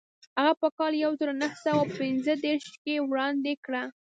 [0.37, 3.83] هغه په کال یو زر نهه سوه پنځه دېرش کې وړاندې کړه.